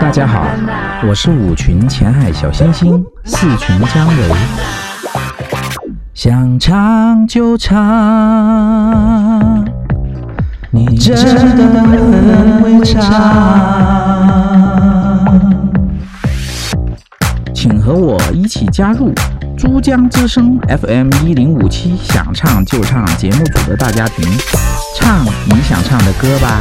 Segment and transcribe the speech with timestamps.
[0.00, 0.46] 大家好，
[1.08, 4.14] 我是五群前海小星星，四群姜维。
[6.14, 7.74] 想唱就唱，
[10.70, 11.16] 你真
[11.56, 13.02] 的很会唱，
[17.52, 19.12] 请和我一起加入
[19.58, 24.24] 珠江之声 FM 一零五七想唱就唱节目组的大家庭，
[24.96, 26.60] 唱你想唱的歌吧。